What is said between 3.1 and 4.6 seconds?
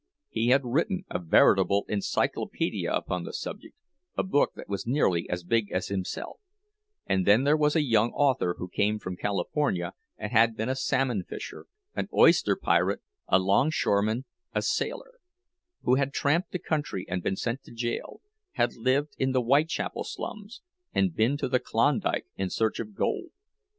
the subject, a book